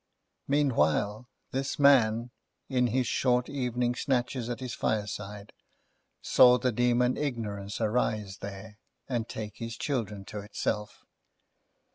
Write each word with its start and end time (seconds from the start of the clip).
Meanwhile, 0.47 1.29
this 1.51 1.77
man, 1.77 2.31
in 2.69 2.87
his 2.87 3.05
short 3.05 3.47
evening 3.49 3.93
snatches 3.93 4.49
at 4.49 4.59
his 4.59 4.73
fireside, 4.73 5.53
saw 6.23 6.57
the 6.57 6.71
demon 6.71 7.17
Ignorance 7.17 7.79
arise 7.79 8.37
there, 8.39 8.79
and 9.07 9.29
take 9.29 9.57
his 9.57 9.77
children 9.77 10.25
to 10.25 10.39
itself. 10.39 11.05